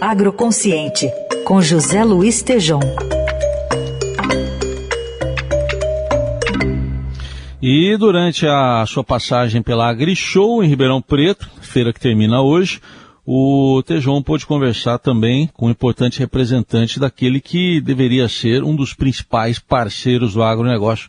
Agroconsciente, 0.00 1.10
com 1.44 1.62
José 1.62 2.04
Luiz 2.04 2.42
Tejom. 2.42 2.80
E 7.62 7.96
durante 7.96 8.46
a 8.46 8.84
sua 8.86 9.02
passagem 9.02 9.62
pela 9.62 9.88
AgriShow 9.88 10.62
em 10.62 10.68
Ribeirão 10.68 11.00
Preto, 11.00 11.50
feira 11.62 11.94
que 11.94 12.00
termina 12.00 12.42
hoje, 12.42 12.78
o 13.24 13.82
Tejon 13.86 14.22
pôde 14.22 14.44
conversar 14.44 14.98
também 14.98 15.48
com 15.54 15.66
um 15.66 15.70
importante 15.70 16.18
representante 16.18 17.00
daquele 17.00 17.40
que 17.40 17.80
deveria 17.80 18.28
ser 18.28 18.62
um 18.62 18.76
dos 18.76 18.92
principais 18.92 19.58
parceiros 19.58 20.34
do 20.34 20.42
agronegócio, 20.42 21.08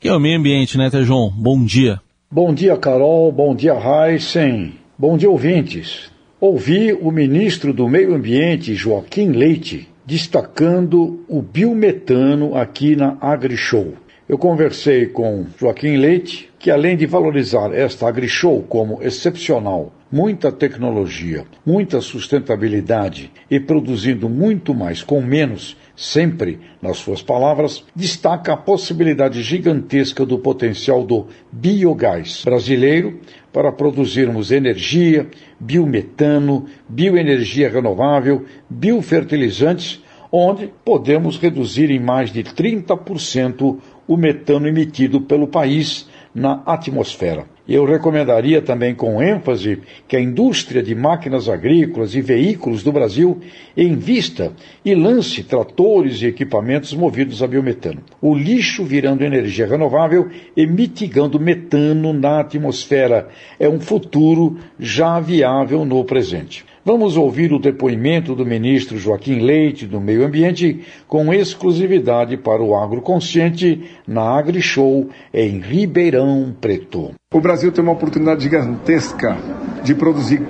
que 0.00 0.08
é 0.08 0.14
o 0.14 0.18
meio 0.18 0.38
ambiente, 0.38 0.78
né, 0.78 0.88
Tejon? 0.88 1.30
Bom 1.36 1.62
dia. 1.62 2.00
Bom 2.30 2.54
dia, 2.54 2.78
Carol. 2.78 3.30
Bom 3.30 3.54
dia, 3.54 3.74
Heisen. 3.74 4.72
Bom 4.98 5.18
dia, 5.18 5.30
ouvintes. 5.30 6.11
Ouvi 6.44 6.92
o 6.92 7.12
ministro 7.12 7.72
do 7.72 7.88
Meio 7.88 8.16
Ambiente, 8.16 8.74
Joaquim 8.74 9.30
Leite, 9.30 9.88
destacando 10.04 11.24
o 11.28 11.40
biometano 11.40 12.56
aqui 12.56 12.96
na 12.96 13.16
AgriShow. 13.20 13.94
Eu 14.28 14.38
conversei 14.38 15.06
com 15.06 15.46
Joaquim 15.58 15.96
Leite, 15.96 16.48
que 16.56 16.70
além 16.70 16.96
de 16.96 17.06
valorizar 17.06 17.74
esta 17.74 18.06
AgriShow 18.06 18.62
como 18.62 19.02
excepcional, 19.02 19.92
muita 20.12 20.52
tecnologia, 20.52 21.44
muita 21.66 22.00
sustentabilidade 22.00 23.32
e 23.50 23.58
produzindo 23.58 24.28
muito 24.28 24.72
mais 24.72 25.02
com 25.02 25.20
menos, 25.20 25.76
sempre, 25.96 26.60
nas 26.80 26.98
suas 26.98 27.20
palavras, 27.20 27.84
destaca 27.96 28.52
a 28.52 28.56
possibilidade 28.56 29.42
gigantesca 29.42 30.24
do 30.24 30.38
potencial 30.38 31.04
do 31.04 31.26
biogás 31.50 32.42
brasileiro 32.44 33.18
para 33.52 33.72
produzirmos 33.72 34.52
energia, 34.52 35.26
biometano, 35.58 36.66
bioenergia 36.88 37.68
renovável, 37.68 38.44
biofertilizantes, 38.70 40.00
onde 40.32 40.72
podemos 40.82 41.36
reduzir 41.36 41.90
em 41.90 42.00
mais 42.00 42.32
de 42.32 42.42
30% 42.42 43.76
o 44.08 44.16
metano 44.16 44.66
emitido 44.66 45.20
pelo 45.20 45.46
país 45.46 46.08
na 46.34 46.62
atmosfera. 46.64 47.44
Eu 47.68 47.84
recomendaria 47.84 48.60
também 48.60 48.92
com 48.94 49.22
ênfase 49.22 49.80
que 50.08 50.16
a 50.16 50.20
indústria 50.20 50.82
de 50.82 50.94
máquinas 50.94 51.48
agrícolas 51.48 52.14
e 52.14 52.20
veículos 52.20 52.82
do 52.82 52.90
Brasil 52.90 53.40
invista 53.76 54.52
e 54.84 54.94
lance 54.94 55.44
tratores 55.44 56.20
e 56.22 56.26
equipamentos 56.26 56.92
movidos 56.92 57.40
a 57.42 57.46
biometano. 57.46 58.02
O 58.20 58.34
lixo 58.34 58.84
virando 58.84 59.22
energia 59.22 59.66
renovável 59.66 60.28
e 60.56 60.66
mitigando 60.66 61.38
metano 61.38 62.12
na 62.12 62.40
atmosfera 62.40 63.28
é 63.60 63.68
um 63.68 63.78
futuro 63.78 64.58
já 64.78 65.20
viável 65.20 65.84
no 65.84 66.04
presente. 66.04 66.64
Vamos 66.84 67.16
ouvir 67.16 67.52
o 67.52 67.60
depoimento 67.60 68.34
do 68.34 68.44
ministro 68.44 68.98
Joaquim 68.98 69.38
Leite 69.38 69.86
do 69.86 70.00
Meio 70.00 70.26
Ambiente 70.26 70.84
com 71.06 71.32
exclusividade 71.32 72.36
para 72.36 72.60
o 72.60 72.74
Agroconsciente 72.74 73.88
na 74.04 74.36
AgriShow 74.36 75.08
em 75.32 75.60
Ribeirão 75.60 76.52
Preto. 76.60 77.12
O 77.32 77.40
Brasil 77.40 77.70
tem 77.70 77.84
uma 77.84 77.92
oportunidade 77.92 78.42
gigantesca 78.42 79.36
de 79.82 79.94
produzir 79.94 80.42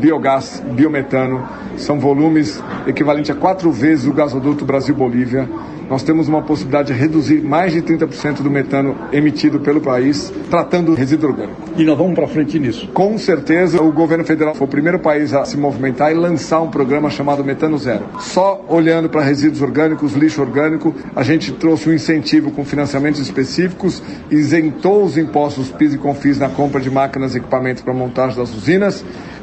biogás, 0.00 0.62
biometano, 0.72 1.46
são 1.76 1.98
volumes 1.98 2.62
equivalentes 2.86 3.30
a 3.30 3.34
quatro 3.34 3.72
vezes 3.72 4.06
o 4.06 4.12
gasoduto 4.12 4.64
Brasil-Bolívia 4.64 5.48
nós 5.90 6.04
temos 6.04 6.28
uma 6.28 6.40
possibilidade 6.40 6.92
de 6.92 6.98
reduzir 7.00 7.42
mais 7.42 7.72
de 7.72 7.82
30% 7.82 8.42
do 8.42 8.50
metano 8.50 8.96
emitido 9.12 9.58
pelo 9.58 9.80
país, 9.80 10.32
tratando 10.48 10.94
resíduo 10.94 11.30
orgânico. 11.30 11.60
E 11.76 11.82
nós 11.82 11.98
vamos 11.98 12.14
para 12.14 12.28
frente 12.28 12.60
nisso. 12.60 12.86
Com 12.94 13.18
certeza, 13.18 13.82
o 13.82 13.90
governo 13.90 14.24
federal 14.24 14.54
foi 14.54 14.68
o 14.68 14.70
primeiro 14.70 15.00
país 15.00 15.34
a 15.34 15.44
se 15.44 15.56
movimentar 15.56 16.12
e 16.12 16.14
lançar 16.14 16.60
um 16.60 16.70
programa 16.70 17.10
chamado 17.10 17.44
Metano 17.44 17.76
Zero. 17.76 18.04
Só 18.20 18.64
olhando 18.68 19.08
para 19.08 19.20
resíduos 19.20 19.60
orgânicos, 19.62 20.12
lixo 20.12 20.40
orgânico, 20.40 20.94
a 21.16 21.24
gente 21.24 21.50
trouxe 21.54 21.90
um 21.90 21.92
incentivo 21.92 22.52
com 22.52 22.64
financiamentos 22.64 23.20
específicos, 23.20 24.00
isentou 24.30 25.02
os 25.02 25.18
impostos 25.18 25.72
PIS 25.72 25.94
e 25.94 25.98
CONFIS 25.98 26.38
na 26.38 26.48
compra 26.48 26.80
de 26.80 26.88
máquinas 26.88 27.34
e 27.34 27.38
equipamentos 27.38 27.82
para 27.82 27.92
montagem 27.92 28.38
das 28.38 28.54
usinas 28.54 28.79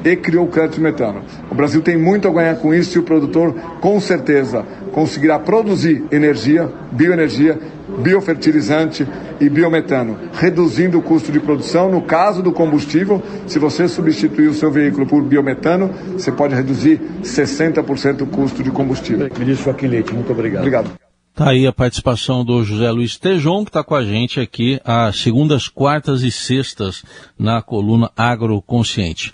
e 0.04 0.16
criou 0.16 0.46
o 0.46 0.50
crédito 0.50 0.76
de 0.76 0.82
metano. 0.82 1.22
O 1.52 1.56
Brasil 1.56 1.82
tem 1.82 1.98
muito 1.98 2.28
a 2.28 2.32
ganhar 2.32 2.56
com 2.56 2.74
isso 2.74 2.98
e 2.98 3.00
o 3.00 3.04
produtor, 3.04 3.54
com 3.82 4.00
certeza, 4.00 4.66
conseguirá 4.92 5.38
produzir 5.40 6.04
energia, 6.12 6.70
bioenergia, 6.92 7.60
biofertilizante 8.00 9.08
e 9.40 9.50
biometano, 9.50 10.18
reduzindo 10.34 10.98
o 10.98 11.02
custo 11.02 11.32
de 11.32 11.40
produção. 11.40 11.90
No 11.90 12.02
caso 12.02 12.42
do 12.42 12.52
combustível, 12.52 13.22
se 13.48 13.60
você 13.60 13.88
substituir 13.88 14.48
o 14.48 14.54
seu 14.54 14.72
veículo 14.72 15.06
por 15.06 15.22
biometano, 15.24 15.90
você 16.14 16.32
pode 16.32 16.56
reduzir 16.56 17.00
60% 17.24 18.22
o 18.22 18.28
custo 18.28 18.64
de 18.64 18.72
combustível. 18.72 19.30
Ministro 19.38 19.66
Joaquim 19.66 19.88
Leite, 19.88 20.14
muito 20.14 20.32
obrigado. 20.32 20.62
Obrigado. 20.62 21.07
Está 21.38 21.52
aí 21.52 21.68
a 21.68 21.72
participação 21.72 22.44
do 22.44 22.64
José 22.64 22.90
Luiz 22.90 23.16
Tejon, 23.16 23.64
que 23.64 23.70
está 23.70 23.84
com 23.84 23.94
a 23.94 24.04
gente 24.04 24.40
aqui 24.40 24.82
às 24.84 25.18
segundas, 25.18 25.68
quartas 25.68 26.24
e 26.24 26.32
sextas 26.32 27.04
na 27.38 27.62
coluna 27.62 28.10
Agroconsciente. 28.18 29.32